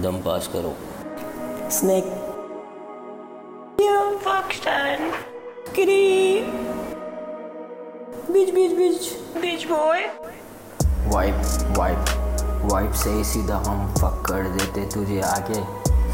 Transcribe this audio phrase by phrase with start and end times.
[0.00, 0.74] दम पास करो
[1.72, 2.08] Snake.
[3.78, 4.08] Yeah.
[4.20, 5.00] Foxton.
[5.72, 6.44] Kitty.
[8.28, 9.06] Beach, beach, beach.
[9.36, 10.00] Beach boy.
[11.06, 11.40] Vibe
[11.78, 12.10] vibe
[12.72, 15.60] vibe से ही सीधा हम फक कर देते तुझे आके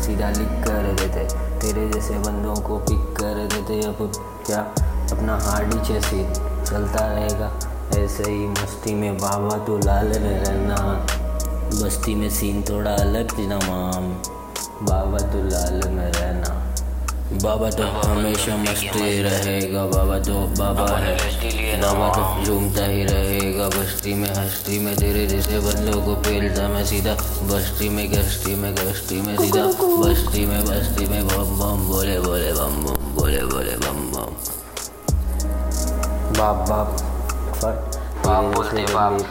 [0.05, 1.25] सीधा लिख कर देते
[1.61, 3.99] तेरे जैसे बंदों को पिक कर देते अब
[4.47, 4.61] क्या
[5.13, 6.23] अपना हार्डी चेसी
[6.65, 7.51] चलता रहेगा
[7.97, 11.07] ऐसे ही मस्ती में बाबा तो लाल रहना।
[11.83, 14.05] बस्ती में सीन थोड़ा अलग ना माम।
[14.87, 16.65] बाबा तो लाल में रहना।
[17.43, 21.17] बाबा तो हमेशा मस्ती रहेगा। बाबा तो बाबा है।
[21.83, 26.85] बाबा तो झूमता ही रहेगा। बस्ती में हस्ती में तेरे जैसे बंदों को पेलता मैं
[26.87, 27.15] सीधा।
[27.53, 32.53] बस्ती में गस्ती में गस्ती में सीधा। बस्ती में बस्ती में बम बम बोले बोले
[32.53, 34.33] बम बम बोले बोले बम बम।
[36.39, 37.08] बाप बाप।
[37.59, 37.99] फट।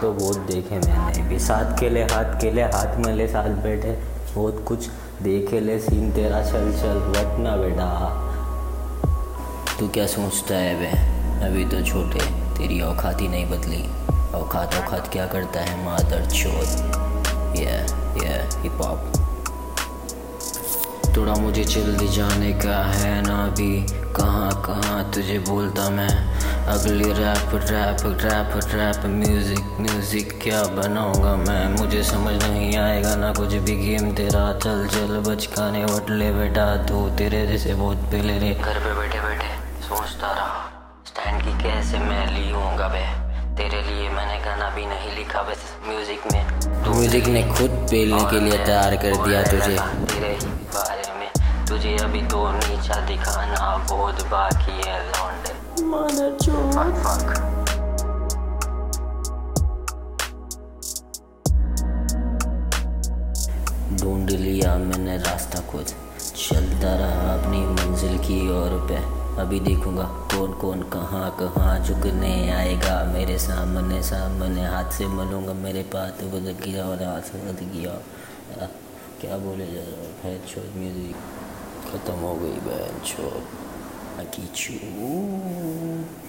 [0.02, 3.50] तो बहुत देखे मैंने। भी साथ के ले हाथ के ले हाथ में ले साथ
[3.50, 3.92] बैठे।
[4.36, 4.88] बहुत कुछ
[5.22, 7.88] देखे ले सीन तेरा चल चल। वटना बेटा।
[9.80, 11.18] तू क्या सोचता है बे?
[11.46, 12.20] अभी तो छोटे
[12.58, 13.84] तेरी औकात ही नहीं बदली।
[14.36, 15.86] औकात औकात क्या करता है?
[15.86, 16.64] मादर चोर
[17.58, 17.72] ये
[18.24, 19.14] ये हिप हॉप
[21.18, 23.72] थोड़ा मुझे जल्दी जाने का है ना भी।
[24.16, 26.10] कहाँ कहाँ तुझे बोलता मैं?
[26.74, 31.68] अगली rap rap rap rap music music क्या बनाऊँगा मैं?
[31.78, 37.08] मुझे समझ नहीं आएगा ना कुछ भी गेम तेरा। चल चल बचकाने वटले बेटा। तू
[37.18, 39.50] तेरे जैसे बहुत पहले रे। घर पे बैठे बैठे
[39.88, 43.06] सोचता रहा स्टैंड की कैसे मैं ली हूँगा बे?
[43.58, 48.24] तेरे लिए मैंने गाना भी नहीं लिखा बस म्यूज़िक में। तू म्यूज़िक ने खुद पेलने
[48.32, 50.66] के लिए तैयार कर दिया तुझे।
[51.68, 55.54] तुझे अभी तो नीचा दिखाना बहुत बाकी है लौंडे.
[56.76, 57.28] फक फक
[64.02, 65.86] ढूंढ लिया मैंने रास्ता खुद।
[66.38, 68.98] चलता रहा अपनी मंजिल की ओर पे।
[69.42, 75.84] अभी देखूँगा कौन कौन कहाँ कहाँ झुकने आएगा। मेरे सामने सामने हाथ से मलूँगा। मेरे
[75.96, 78.00] पास बद किया और हाथ से बद किया
[79.22, 80.38] क्या बोले जा रहा है?
[80.48, 81.16] छोड़ म्यूज़िक
[81.90, 82.70] 他怎么可以办
[83.04, 83.24] 成？
[84.18, 86.27] 我气死！